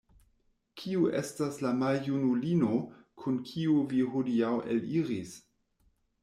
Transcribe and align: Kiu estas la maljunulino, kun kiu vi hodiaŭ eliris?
Kiu 0.83 1.03
estas 1.19 1.59
la 1.65 1.73
maljunulino, 1.81 2.79
kun 3.25 3.37
kiu 3.51 3.77
vi 3.93 4.01
hodiaŭ 4.15 4.51
eliris? 4.79 5.37